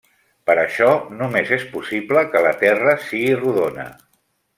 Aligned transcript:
Per 0.49 0.53
això, 0.59 0.87
només 1.19 1.51
és 1.57 1.65
possible 1.73 2.23
que 2.33 2.41
la 2.47 2.55
terra 2.65 2.95
sigui 3.11 3.37
rodona. 3.43 3.87